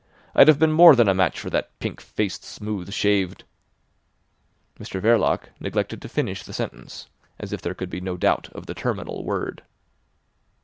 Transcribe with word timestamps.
I'd 0.33 0.47
have 0.47 0.57
been 0.57 0.71
more 0.71 0.95
than 0.95 1.07
a 1.07 1.13
match 1.13 1.39
for 1.39 1.51
that 1.51 1.77
pink 1.77 2.01
faced, 2.01 2.43
smooth 2.43 2.91
shaved—" 2.91 3.43
Mr 4.79 4.99
Verloc, 4.99 5.49
neglected 5.59 6.01
to 6.01 6.09
finish 6.09 6.41
the 6.41 6.53
sentence, 6.53 7.07
as 7.37 7.53
if 7.53 7.61
there 7.61 7.75
could 7.75 7.91
be 7.91 8.01
no 8.01 8.17
doubt 8.17 8.49
of 8.53 8.65
the 8.65 8.73
terminal 8.73 9.23
word. 9.23 9.61